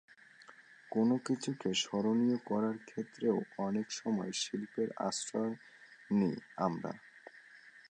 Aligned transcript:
কোনো 0.91 1.15
কিছুকে 1.25 1.69
স্মরণীয় 1.81 2.37
করার 2.49 2.77
ক্ষেত্রেও 2.87 3.37
অনেক 3.59 3.87
সময় 3.91 4.31
শিল্পের 4.41 4.89
আশ্রয় 5.07 5.53
নিই 6.09 6.35
আমরা। 6.57 6.91